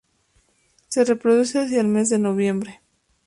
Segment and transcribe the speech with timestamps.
[0.87, 2.81] Se reproduce hacia el mes de noviembre.